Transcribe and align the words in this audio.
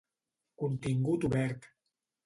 Contingut 0.63 1.29
obert. 1.31 1.73